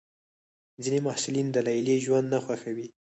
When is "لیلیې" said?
1.67-1.97